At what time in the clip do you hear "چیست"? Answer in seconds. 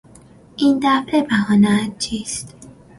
1.97-2.55